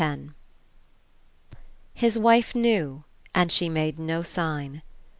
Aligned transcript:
X 0.01 0.19
His 1.93 2.17
wife 2.17 2.55
knew 2.55 3.03
and 3.35 3.51
she 3.51 3.69
made 3.69 3.99
no 3.99 4.23
sign. 4.23 4.81